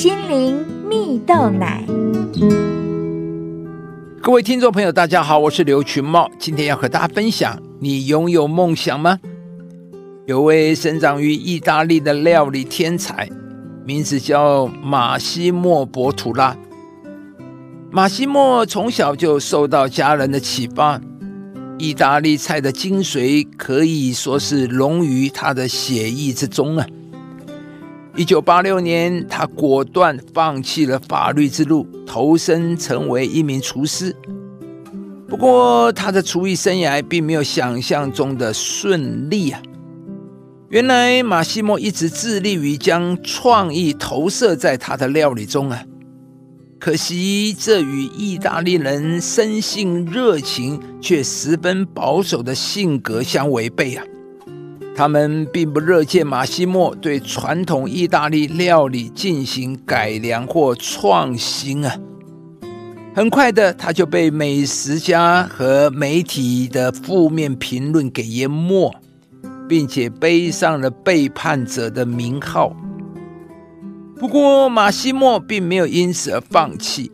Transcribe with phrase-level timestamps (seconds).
[0.00, 0.56] 心灵
[0.88, 1.84] 蜜豆奶。
[4.22, 9.18] 各位听众朋友，大家好，我是刘群茂，今天要和大家分享：你拥有梦想吗？
[10.24, 13.28] 有位生长于意大利的料理天才，
[13.84, 16.56] 名字叫马西莫·博图拉。
[17.90, 20.98] 马西莫从小就受到家人的启发。
[21.76, 26.86] 意大利菜的精髓可以说是融于他的血液之中啊！
[28.20, 34.14] 一九八六年，他果断放弃了法律之路，投身成为一名厨师。
[35.26, 39.62] 不过，他的厨艺生涯并没有想象中的顺利啊！
[40.68, 45.82] 原来，马西莫一直致力于将创意投射在他的料理中啊！
[46.78, 54.04] 可惜，这与意大利人生性热情却十分保守的性格相违背啊！
[55.00, 61.96] 他们并不热见马西莫对传统意大利料理进行改良或创新啊！
[63.14, 68.94] 很快的，他就被美食家和媒体的负面评论给淹没，
[69.66, 72.76] 并且背上了背叛者的名号。
[74.18, 77.10] 不过，马西莫并没有因此而放弃。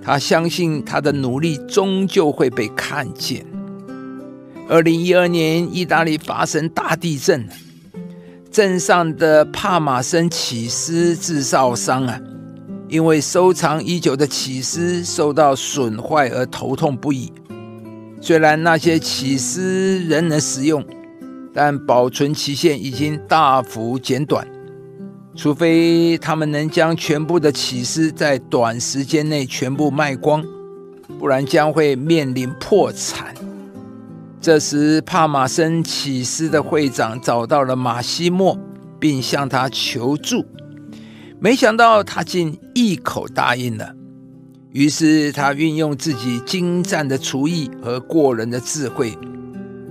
[0.00, 3.44] 他相信他的努力终究会被看见。
[4.70, 7.48] 二零一二年，意大利发生大地震，
[8.50, 12.20] 镇上的帕马森起司制造商啊，
[12.86, 17.32] 因为收藏已久的起司受到损坏而头痛不已。
[18.20, 20.84] 虽然那些起司仍能使用，
[21.54, 24.46] 但保存期限已经大幅减短。
[25.34, 30.44] 除非他们能将全部的起司在短时间内全部卖光，
[31.18, 33.34] 不然将会面临破产。
[34.48, 38.58] 这时，帕马森起司的会长找到了马西莫，
[38.98, 40.42] 并向他求助。
[41.38, 43.94] 没想到他竟一口答应了。
[44.72, 49.12] 于是，他运用自己精湛的厨艺和过人的智慧。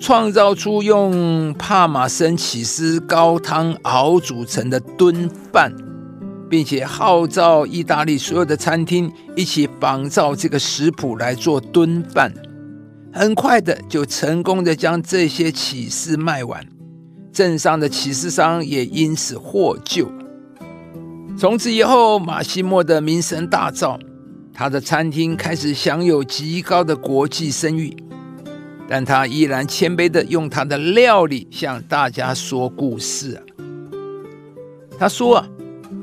[0.00, 5.70] 创造出用帕马森起司高汤熬煮成的炖饭，
[6.48, 12.32] 并且号召意大利所有的餐厅一起仿照这个食谱来做炖饭。
[13.18, 16.64] 很快的就成功的将这些启示卖完，
[17.32, 20.08] 镇上的启示商也因此获救。
[21.36, 23.98] 从此以后，马西莫的名声大噪，
[24.54, 27.92] 他的餐厅开始享有极高的国际声誉。
[28.88, 33.42] 但他依然谦卑的用他的料理向大家说故事啊。
[34.96, 35.48] 他说啊，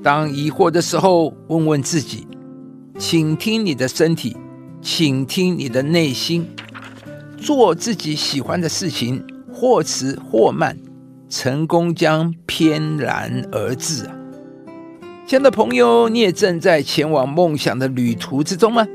[0.04, 2.28] 当疑惑的时候，问问自己，
[3.00, 4.36] 请听你的身体，
[4.82, 6.46] 请听你的内心，
[7.46, 9.24] 做自己喜欢的事情，
[9.54, 10.76] 或迟或慢，
[11.30, 14.16] 成功将翩然而至啊。
[15.28, 18.88] 亲爱的朋友，你也正在前往梦想的旅途之中吗？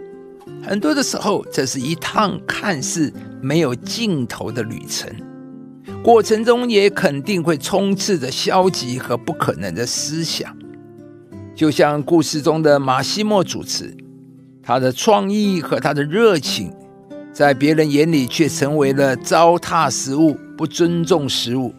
[0.64, 5.08] 很多的时候，这是一趟看似没有尽头的旅程，
[6.02, 10.52] 过程中也肯定会充斥着消极和不可能的思想。
[11.54, 13.96] 就像故事中的马西莫主持，
[14.60, 16.72] 他的创意和他的热情，
[17.40, 21.72] 在别人眼里却成为了糟蹋食物、不尊重食物，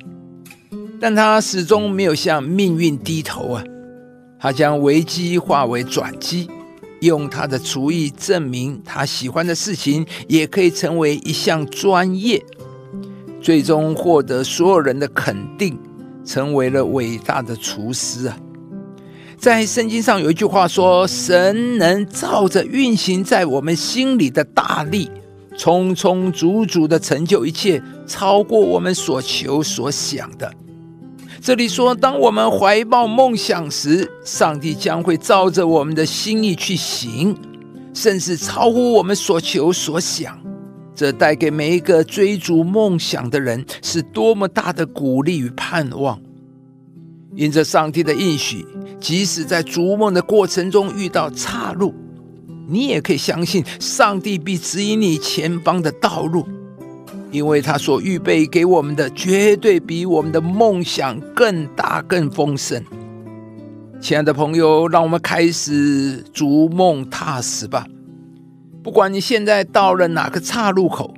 [0.99, 3.63] 但他始终没有向命运低头啊！
[4.39, 6.49] 他将危机化为转机。
[7.01, 12.43] 用他的厨艺证明，他喜欢的事情也可以成为一项专业，
[13.39, 15.77] 最终获得所有人的肯定，
[16.25, 18.35] 成为了伟大的厨师啊！
[19.37, 25.07] 在圣经上有一句话说：“神能照着运行在我们心里的大力，
[25.57, 30.51] 充充足足的成就一切，超过我们所求所想的。”
[31.41, 37.35] 这里说，当我们怀抱梦想时，上帝将会照着我们的心意去行，
[37.95, 40.39] 甚至超乎我们所求所想。
[40.93, 46.21] 这带给每一个追逐梦想的人是多么大的鼓励与盼望！
[47.35, 48.63] 因着上帝的应许，
[48.99, 51.95] 即使在逐梦的过程中遇到岔路，
[52.67, 56.47] 你也可以相信，上帝必指引你前方的道路。
[57.31, 62.83] 因为他所预备给我们的，绝对比我们的梦想更大、更丰盛。
[64.01, 67.85] 亲爱的朋友，让我们开始逐梦踏实吧。
[68.83, 71.13] 不管你现在到了哪个岔路口，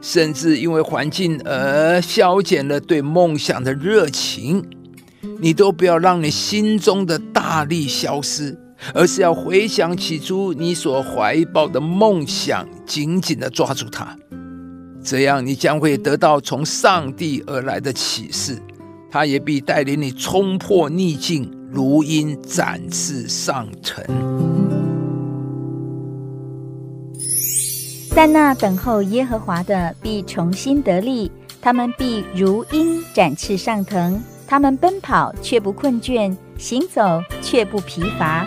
[0.00, 4.62] 甚至因为环境而消减了对梦想的热情，
[5.40, 8.56] 你都不要让你心中的大力消失，
[8.94, 14.16] 而是要回想起初你所怀抱的梦想，紧紧的抓住它。
[15.02, 18.60] 这样，你将会得到从上帝而来的启示，
[19.10, 24.04] 他也必带领你冲破逆境，如鹰展翅上腾。
[28.14, 31.30] 但那等候耶和华的必重新得力，
[31.60, 38.46] 他们必如鹰展翅上腾，他们奔跑却不困倦，行走却不疲乏。